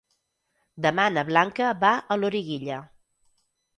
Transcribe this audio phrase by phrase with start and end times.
[0.85, 2.81] Demà na Blanca va a Loriguilla.